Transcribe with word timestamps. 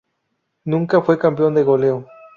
Nunca 0.63 0.99
fue 1.03 1.19
campeón 1.19 1.53
de 1.53 1.61
goleo. 1.61 2.07